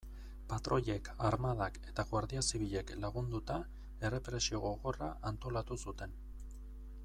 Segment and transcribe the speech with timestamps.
[0.51, 3.59] Patroiek, armadak eta Guardia Zibilek lagunduta,
[4.09, 6.21] errepresio gogorra antolatu zuten.